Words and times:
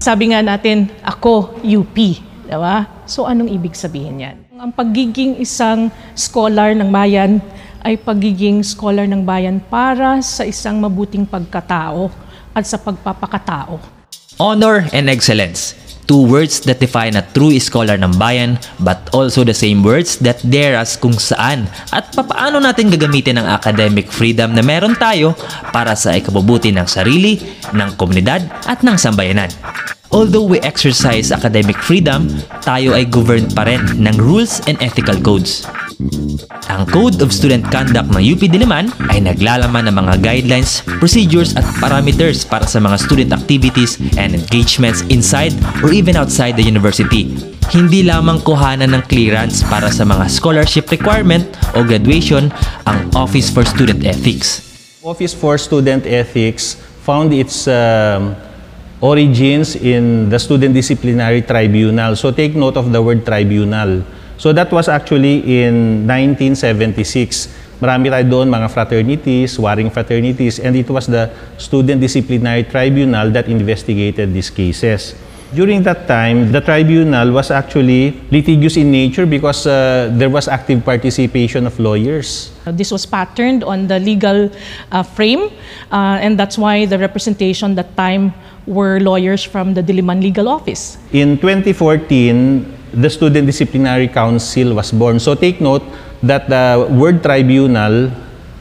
Sabi 0.00 0.32
nga 0.32 0.40
natin, 0.40 0.88
ako 1.04 1.60
UP. 1.60 1.92
Diba? 2.48 2.88
So 3.04 3.28
anong 3.28 3.52
ibig 3.52 3.76
sabihin 3.76 4.24
yan? 4.24 4.36
Ang 4.56 4.72
pagiging 4.72 5.36
isang 5.36 5.92
scholar 6.16 6.72
ng 6.72 6.88
bayan 6.88 7.36
ay 7.84 8.00
pagiging 8.00 8.64
scholar 8.64 9.04
ng 9.04 9.20
bayan 9.28 9.60
para 9.60 10.24
sa 10.24 10.48
isang 10.48 10.80
mabuting 10.80 11.28
pagkatao 11.28 12.08
at 12.56 12.64
sa 12.64 12.80
pagpapakatao. 12.80 13.76
Honor 14.40 14.88
and 14.96 15.12
excellence. 15.12 15.76
Two 16.10 16.26
words 16.26 16.58
that 16.66 16.82
define 16.82 17.14
a 17.14 17.22
true 17.22 17.54
scholar 17.62 17.94
ng 17.94 18.18
bayan 18.18 18.58
but 18.82 18.98
also 19.14 19.46
the 19.46 19.54
same 19.54 19.86
words 19.86 20.18
that 20.18 20.42
dare 20.42 20.74
us 20.74 20.98
kung 20.98 21.14
saan 21.14 21.70
at 21.94 22.10
papaano 22.18 22.58
natin 22.58 22.90
gagamitin 22.90 23.38
ang 23.38 23.46
academic 23.46 24.10
freedom 24.10 24.50
na 24.50 24.58
meron 24.58 24.98
tayo 24.98 25.38
para 25.70 25.94
sa 25.94 26.10
ikabubuti 26.18 26.74
ng 26.74 26.90
sarili, 26.90 27.38
ng 27.70 27.94
komunidad 27.94 28.42
at 28.66 28.82
ng 28.82 28.98
sambayanan. 28.98 29.54
Although 30.10 30.50
we 30.50 30.58
exercise 30.66 31.30
academic 31.30 31.78
freedom, 31.78 32.26
tayo 32.66 32.98
ay 32.98 33.06
governed 33.06 33.54
pa 33.54 33.62
rin 33.70 33.78
ng 34.02 34.18
rules 34.18 34.58
and 34.66 34.74
ethical 34.82 35.14
codes. 35.22 35.62
Ang 36.70 36.88
Code 36.88 37.20
of 37.20 37.28
Student 37.28 37.68
Conduct 37.68 38.08
ng 38.08 38.24
UP 38.24 38.40
Diliman 38.48 38.88
ay 39.12 39.20
naglalaman 39.20 39.84
ng 39.84 39.96
mga 40.00 40.14
guidelines, 40.24 40.80
procedures 40.96 41.52
at 41.60 41.66
parameters 41.76 42.40
para 42.48 42.64
sa 42.64 42.80
mga 42.80 42.96
student 42.96 43.30
activities 43.36 44.00
and 44.16 44.32
engagements 44.32 45.04
inside 45.12 45.52
or 45.84 45.92
even 45.92 46.16
outside 46.16 46.56
the 46.56 46.64
university. 46.64 47.36
Hindi 47.68 48.00
lamang 48.08 48.40
kuhanan 48.40 48.96
ng 48.96 49.04
clearance 49.12 49.60
para 49.68 49.92
sa 49.92 50.08
mga 50.08 50.24
scholarship 50.32 50.88
requirement 50.88 51.44
o 51.76 51.84
graduation 51.84 52.48
ang 52.88 53.12
Office 53.12 53.52
for 53.52 53.68
Student 53.68 54.00
Ethics. 54.08 54.64
Office 55.04 55.36
for 55.36 55.60
Student 55.60 56.08
Ethics 56.08 56.80
found 57.04 57.36
its 57.36 57.68
um, 57.68 58.32
origins 59.04 59.76
in 59.76 60.32
the 60.32 60.40
Student 60.40 60.72
Disciplinary 60.72 61.44
Tribunal. 61.44 62.16
So 62.16 62.32
take 62.32 62.56
note 62.56 62.80
of 62.80 62.88
the 62.88 63.04
word 63.04 63.28
tribunal. 63.28 64.00
So 64.40 64.56
that 64.56 64.72
was 64.72 64.88
actually 64.88 65.44
in 65.44 66.08
1976. 66.08 67.76
Marami 67.76 68.08
tayo 68.08 68.24
doon 68.24 68.48
mga 68.48 68.72
fraternities, 68.72 69.60
warring 69.60 69.92
fraternities, 69.92 70.56
and 70.56 70.72
it 70.72 70.88
was 70.88 71.04
the 71.12 71.28
Student 71.60 72.00
Disciplinary 72.00 72.64
Tribunal 72.64 73.28
that 73.36 73.52
investigated 73.52 74.32
these 74.32 74.48
cases. 74.48 75.12
During 75.52 75.84
that 75.84 76.08
time, 76.08 76.56
the 76.56 76.64
tribunal 76.64 77.36
was 77.36 77.52
actually 77.52 78.16
litigious 78.32 78.80
in 78.80 78.88
nature 78.88 79.26
because 79.28 79.66
uh, 79.68 80.08
there 80.08 80.30
was 80.32 80.48
active 80.48 80.88
participation 80.88 81.66
of 81.68 81.76
lawyers. 81.76 82.48
This 82.72 82.90
was 82.90 83.06
patterned 83.06 83.64
on 83.64 83.86
the 83.86 83.98
legal 83.98 84.50
uh, 84.92 85.02
frame, 85.02 85.50
uh, 85.90 86.18
and 86.20 86.38
that's 86.38 86.58
why 86.58 86.86
the 86.86 86.98
representation 86.98 87.74
that 87.74 87.96
time 87.96 88.34
were 88.66 89.00
lawyers 89.00 89.42
from 89.42 89.74
the 89.74 89.82
Diliman 89.82 90.22
Legal 90.22 90.48
Office. 90.48 90.98
In 91.12 91.38
2014, 91.38 92.92
the 92.94 93.10
Student 93.10 93.46
Disciplinary 93.46 94.08
Council 94.08 94.74
was 94.74 94.92
born. 94.92 95.18
So 95.20 95.34
take 95.34 95.60
note 95.60 95.82
that 96.22 96.48
the 96.48 96.86
word 96.90 97.22
tribunal 97.22 98.10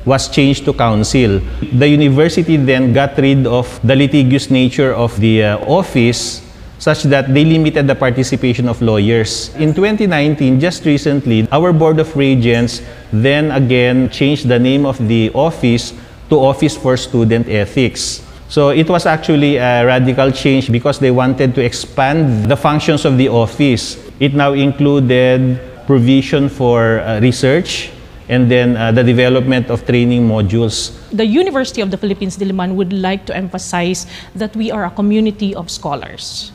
was 0.06 0.30
changed 0.30 0.66
to 0.66 0.74
council. 0.74 1.40
The 1.74 1.88
university 1.88 2.58
then 2.58 2.94
got 2.94 3.18
rid 3.18 3.46
of 3.46 3.68
the 3.84 3.96
litigious 3.96 4.50
nature 4.50 4.94
of 4.94 5.20
the 5.20 5.44
uh, 5.44 5.58
office 5.66 6.49
such 6.80 7.04
that 7.04 7.32
they 7.34 7.46
limited 7.46 7.86
the 7.86 7.96
participation 7.96 8.68
of 8.68 8.82
lawyers. 8.82 9.54
In 9.56 9.74
2019, 9.74 10.60
just 10.60 10.86
recently, 10.86 11.48
our 11.52 11.72
Board 11.72 12.00
of 12.00 12.16
Regents 12.16 12.82
then 13.12 13.52
again 13.52 14.10
changed 14.10 14.48
the 14.48 14.58
name 14.58 14.86
of 14.86 14.98
the 15.08 15.30
office 15.36 15.94
to 16.30 16.40
Office 16.40 16.78
for 16.78 16.96
Student 16.96 17.48
Ethics. 17.50 18.24
So 18.48 18.70
it 18.70 18.90
was 18.90 19.06
actually 19.06 19.58
a 19.58 19.86
radical 19.86 20.32
change 20.32 20.72
because 20.72 20.98
they 20.98 21.12
wanted 21.12 21.54
to 21.54 21.62
expand 21.62 22.50
the 22.50 22.58
functions 22.58 23.06
of 23.06 23.18
the 23.18 23.30
office. 23.30 24.00
It 24.20 24.34
now 24.34 24.54
included 24.54 25.62
provision 25.86 26.50
for 26.50 27.00
uh, 27.02 27.20
research 27.20 27.92
and 28.30 28.50
then 28.50 28.78
uh, 28.78 28.92
the 28.92 29.04
development 29.04 29.70
of 29.70 29.86
training 29.86 30.28
modules. 30.28 30.94
The 31.12 31.26
University 31.26 31.82
of 31.82 31.92
the 31.92 31.98
Philippines 31.98 32.38
Diliman 32.38 32.76
would 32.76 32.94
like 32.94 33.26
to 33.26 33.36
emphasize 33.36 34.06
that 34.36 34.56
we 34.56 34.72
are 34.72 34.86
a 34.86 34.92
community 34.92 35.54
of 35.54 35.70
scholars. 35.70 36.52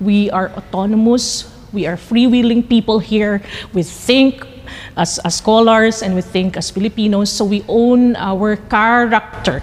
We 0.00 0.32
are 0.32 0.48
autonomous, 0.56 1.44
we 1.76 1.84
are 1.84 2.00
freewheeling 2.00 2.64
people 2.64 2.98
here. 2.98 3.44
We 3.76 3.84
think 3.84 4.48
as, 4.96 5.20
as 5.20 5.36
scholars 5.36 6.02
and 6.02 6.14
we 6.14 6.22
think 6.22 6.56
as 6.56 6.70
Filipinos, 6.70 7.28
so 7.30 7.44
we 7.44 7.64
own 7.68 8.16
our 8.16 8.56
character. 8.56 9.62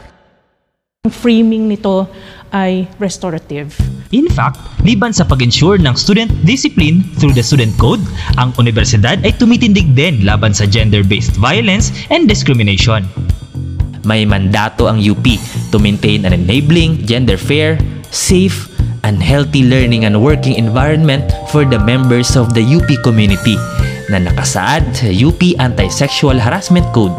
Ang 1.10 1.12
framing 1.12 1.68
nito 1.68 2.06
ay 2.54 2.88
restorative. 3.02 3.74
In 4.14 4.30
fact, 4.30 4.62
liban 4.86 5.12
sa 5.12 5.26
pag-ensure 5.26 5.82
ng 5.82 5.98
student 5.98 6.32
discipline 6.48 7.04
through 7.20 7.34
the 7.34 7.44
student 7.44 7.74
code, 7.82 8.00
ang 8.40 8.54
universidad 8.56 9.20
ay 9.26 9.34
tumitindig 9.36 9.92
din 9.98 10.24
laban 10.24 10.54
sa 10.54 10.70
gender-based 10.70 11.36
violence 11.42 11.92
and 12.14 12.30
discrimination. 12.30 13.04
May 14.08 14.24
mandato 14.24 14.88
ang 14.88 15.04
UP 15.04 15.26
to 15.74 15.82
maintain 15.82 16.24
an 16.24 16.32
enabling, 16.32 17.04
gender-fair, 17.04 17.76
safe, 18.14 18.77
and 19.08 19.24
healthy 19.24 19.64
learning 19.64 20.04
and 20.04 20.20
working 20.20 20.60
environment 20.60 21.32
for 21.48 21.64
the 21.64 21.80
members 21.80 22.36
of 22.36 22.52
the 22.52 22.60
UP 22.60 22.92
community 23.08 23.56
na 24.12 24.20
nakasaad 24.20 24.84
sa 24.92 25.08
UP 25.08 25.40
Anti-Sexual 25.64 26.36
Harassment 26.36 26.84
Code. 26.92 27.16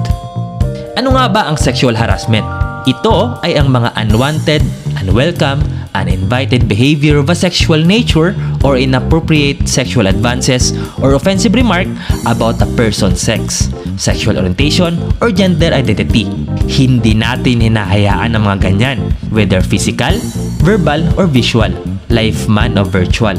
Ano 1.01 1.17
nga 1.17 1.25
ba 1.33 1.49
ang 1.49 1.57
sexual 1.57 1.97
harassment? 1.97 2.45
Ito 2.85 3.41
ay 3.41 3.57
ang 3.57 3.73
mga 3.73 3.97
unwanted, 3.97 4.61
unwelcome, 5.01 5.65
uninvited 5.99 6.71
behavior 6.71 7.19
of 7.19 7.29
a 7.29 7.35
sexual 7.35 7.83
nature 7.83 8.39
or 8.63 8.79
inappropriate 8.79 9.67
sexual 9.67 10.07
advances 10.07 10.71
or 11.03 11.19
offensive 11.19 11.55
remark 11.55 11.91
about 12.27 12.63
a 12.63 12.69
person's 12.79 13.19
sex, 13.19 13.69
sexual 13.99 14.39
orientation, 14.39 14.97
or 15.21 15.35
gender 15.35 15.75
identity. 15.75 16.25
Hindi 16.71 17.19
natin 17.19 17.61
hinahayaan 17.67 18.39
ang 18.39 18.43
mga 18.47 18.59
ganyan, 18.71 18.99
whether 19.35 19.59
physical, 19.59 20.15
verbal, 20.63 21.03
or 21.19 21.27
visual, 21.27 21.71
life 22.09 22.47
man 22.47 22.79
o 22.79 22.87
virtual. 22.87 23.37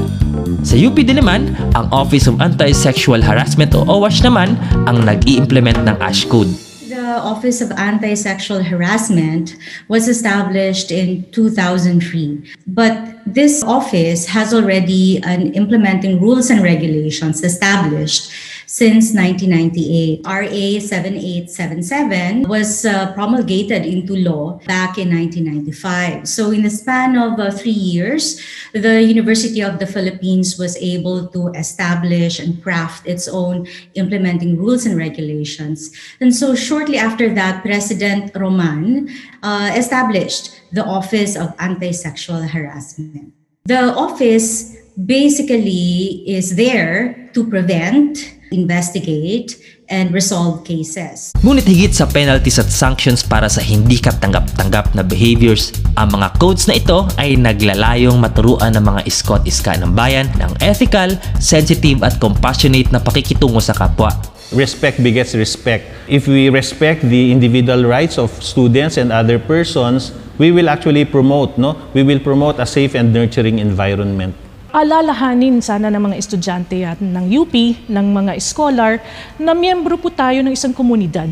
Sa 0.62 0.76
UP 0.76 1.00
Diliman, 1.00 1.56
ang 1.74 1.88
Office 1.96 2.28
of 2.28 2.44
Anti-Sexual 2.44 3.24
Harassment 3.24 3.72
o 3.74 3.88
OWASH 3.88 4.28
naman 4.28 4.60
ang 4.86 5.08
nag-i-implement 5.08 5.80
ng 5.88 5.96
ASH 6.04 6.28
Code. 6.28 6.69
Office 7.18 7.62
of 7.62 7.72
Anti-Sexual 7.72 8.64
Harassment 8.64 9.56
was 9.88 10.08
established 10.08 10.92
in 10.92 11.30
2003. 11.32 12.44
But 12.68 13.20
this 13.26 13.64
office 13.64 14.26
has 14.28 14.54
already 14.54 15.22
an 15.24 15.54
implementing 15.54 16.22
rules 16.22 16.50
and 16.50 16.62
regulations 16.62 17.44
established 17.44 18.32
since 18.70 19.18
1998. 19.18 20.22
RA 20.30 20.78
7877 20.78 22.46
was 22.48 22.86
uh, 22.86 23.12
promulgated 23.14 23.84
into 23.84 24.14
law 24.14 24.62
back 24.70 25.02
in 25.02 25.10
1995. 25.10 26.30
So 26.30 26.52
in 26.52 26.62
the 26.62 26.70
span 26.70 27.18
of 27.18 27.40
uh, 27.40 27.50
three 27.50 27.74
years, 27.74 28.40
the 28.74 29.02
University 29.02 29.62
of 29.62 29.80
the 29.80 29.88
Philippines 29.88 30.60
was 30.60 30.78
able 30.78 31.28
to 31.30 31.50
establish 31.58 32.38
and 32.38 32.62
craft 32.62 33.08
its 33.08 33.28
own 33.28 33.66
implementing 33.96 34.56
rules 34.56 34.86
and 34.86 34.96
regulations. 34.96 35.90
And 36.22 36.30
so 36.30 36.54
shortly 36.54 37.00
after 37.00 37.34
that, 37.34 37.64
President 37.64 38.30
Roman 38.36 39.10
uh, 39.42 39.74
established 39.74 40.62
the 40.72 40.86
Office 40.86 41.36
of 41.36 41.56
Anti-Sexual 41.58 42.44
Harassment. 42.54 43.34
The 43.66 43.90
office 43.98 44.78
basically 44.94 46.22
is 46.30 46.56
there 46.56 47.32
to 47.34 47.50
prevent, 47.50 48.39
investigate, 48.52 49.58
and 49.90 50.14
resolve 50.14 50.62
cases. 50.62 51.34
Ngunit 51.42 51.66
higit 51.66 51.94
sa 51.94 52.06
penalties 52.06 52.62
at 52.62 52.70
sanctions 52.70 53.26
para 53.26 53.50
sa 53.50 53.60
hindi 53.62 53.98
katanggap-tanggap 53.98 54.94
na 54.94 55.02
behaviors, 55.02 55.74
ang 55.98 56.14
mga 56.14 56.38
codes 56.38 56.70
na 56.70 56.78
ito 56.78 57.10
ay 57.18 57.34
naglalayong 57.36 58.22
maturuan 58.22 58.78
ng 58.78 58.86
mga 58.86 59.02
iskot-iska 59.10 59.82
ng 59.82 59.92
bayan 59.98 60.30
ng 60.38 60.54
ethical, 60.62 61.10
sensitive 61.42 62.06
at 62.06 62.22
compassionate 62.22 62.94
na 62.94 63.02
pakikitungo 63.02 63.58
sa 63.58 63.74
kapwa. 63.74 64.14
Respect 64.50 64.98
begets 65.06 65.38
respect. 65.38 65.86
If 66.10 66.26
we 66.26 66.50
respect 66.50 67.06
the 67.06 67.30
individual 67.30 67.86
rights 67.86 68.18
of 68.18 68.34
students 68.42 68.98
and 68.98 69.14
other 69.14 69.38
persons, 69.38 70.10
we 70.42 70.50
will 70.50 70.74
actually 70.74 71.06
promote, 71.06 71.58
no? 71.62 71.78
We 71.94 72.02
will 72.02 72.18
promote 72.18 72.58
a 72.58 72.66
safe 72.66 72.98
and 72.98 73.14
nurturing 73.14 73.62
environment. 73.62 74.49
Alalahanin 74.70 75.62
sana 75.62 75.90
ng 75.90 76.12
mga 76.12 76.16
estudyante 76.18 76.78
at 76.86 77.02
ng 77.02 77.26
UP, 77.34 77.54
ng 77.90 78.08
mga 78.14 78.38
scholar, 78.38 79.02
na 79.42 79.58
miyembro 79.58 79.98
po 79.98 80.14
tayo 80.14 80.42
ng 80.46 80.54
isang 80.54 80.74
komunidad. 80.74 81.30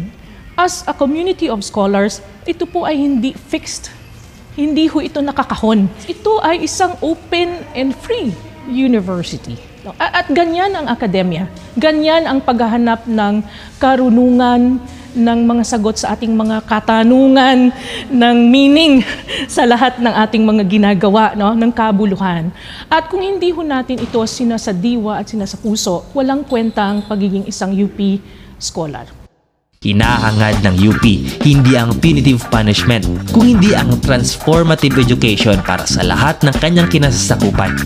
As 0.57 0.81
a 0.89 0.94
community 0.94 1.45
of 1.45 1.62
scholars, 1.62 2.18
ito 2.50 2.66
po 2.66 2.89
ay 2.89 2.98
hindi 2.98 3.38
fixed. 3.38 3.94
Hindi 4.57 4.89
ho 4.89 4.98
ito 4.98 5.22
nakakahon. 5.22 5.86
Ito 6.10 6.42
ay 6.42 6.66
isang 6.66 6.98
open 7.06 7.62
and 7.78 7.94
free 7.94 8.34
university. 8.66 9.54
At, 9.95 10.25
at 10.25 10.28
ganyan 10.34 10.75
ang 10.75 10.92
akademya. 10.92 11.48
Ganyan 11.80 12.28
ang 12.28 12.44
paghahanap 12.44 13.07
ng 13.07 13.45
karunungan, 13.80 14.84
ng 15.18 15.39
mga 15.50 15.63
sagot 15.66 15.98
sa 15.98 16.13
ating 16.13 16.38
mga 16.38 16.62
katanungan 16.69 17.74
ng 18.13 18.38
meaning 18.48 19.01
sa 19.50 19.66
lahat 19.66 19.98
ng 19.98 20.13
ating 20.13 20.45
mga 20.45 20.63
ginagawa 20.69 21.34
no, 21.34 21.57
ng 21.57 21.74
kabuluhan. 21.74 22.54
At 22.88 23.10
kung 23.10 23.25
hindi 23.25 23.50
ho 23.50 23.66
natin 23.66 23.98
ito 23.98 24.22
sinasadiwa 24.22 25.18
at 25.18 25.34
sinasapuso, 25.34 26.13
walang 26.13 26.45
kwentang 26.45 27.04
pagiging 27.10 27.50
isang 27.50 27.74
UP 27.74 27.98
scholar. 28.62 29.10
Hinahangad 29.78 30.66
ng 30.66 30.75
UP 30.89 31.06
hindi 31.45 31.78
ang 31.78 31.94
punitive 32.01 32.42
punishment, 32.50 33.06
kung 33.30 33.45
hindi 33.45 33.78
ang 33.78 33.94
transformative 34.01 34.98
education 34.98 35.62
para 35.62 35.86
sa 35.86 36.01
lahat 36.01 36.42
ng 36.42 36.56
kanyang 36.57 36.89
kinasasakupan. 36.89 37.78